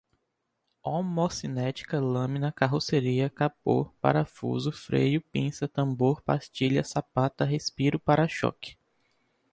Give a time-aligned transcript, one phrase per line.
[0.81, 8.77] homocinética, lâmina, carroceria, capô, parafuso, freio, pinça, tambor, pastilha, sapata, respiro, pára-choque